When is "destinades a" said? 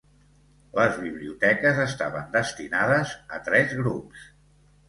2.39-3.43